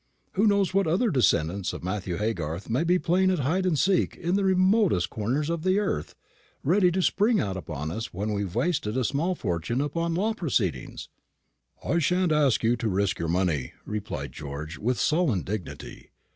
[0.31, 4.15] Who knows what other descendants of Matthew Haygarth may be playing at hide and seek
[4.15, 6.15] in the remotest corners of the earth,
[6.63, 11.07] ready to spring out upon us when we've wasted a small fortune upon law proceedings."
[11.85, 16.09] "I shan't ask you to risk your money," replied George, with sullen dignity.